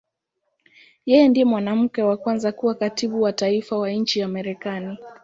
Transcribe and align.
Yeye 1.09 1.25
ndiye 1.27 1.45
mwanamke 1.51 2.01
wa 2.09 2.17
kwanza 2.17 2.51
kuwa 2.51 2.75
Katibu 2.75 3.21
wa 3.21 3.33
Taifa 3.33 3.77
wa 3.77 3.89
nchi 3.91 4.19
ya 4.19 4.27
Marekani. 4.27 4.97